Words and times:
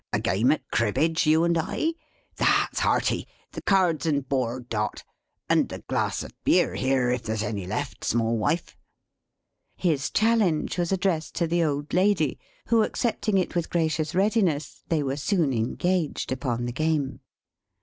A 0.11 0.19
game 0.19 0.51
at 0.51 0.67
cribbage, 0.71 1.27
you 1.27 1.43
and 1.43 1.55
I? 1.59 1.93
That's 2.35 2.79
hearty. 2.79 3.27
The 3.51 3.61
cards 3.61 4.07
and 4.07 4.27
board, 4.27 4.67
Dot. 4.67 5.03
And 5.47 5.71
a 5.71 5.77
glass 5.77 6.23
of 6.23 6.31
beer 6.43 6.73
here, 6.73 7.11
if 7.11 7.21
there's 7.21 7.43
any 7.43 7.67
left, 7.67 8.03
small 8.03 8.35
wife!" 8.35 8.75
His 9.75 10.09
challenge 10.09 10.79
was 10.79 10.91
addressed 10.91 11.35
to 11.35 11.45
the 11.45 11.63
old 11.63 11.93
lady, 11.93 12.39
who 12.69 12.81
accepting 12.81 13.37
it 13.37 13.53
with 13.53 13.69
gracious 13.69 14.15
readiness, 14.15 14.81
they 14.89 15.03
were 15.03 15.17
soon 15.17 15.53
engaged 15.53 16.31
upon 16.31 16.65
the 16.65 16.73
game. 16.73 17.19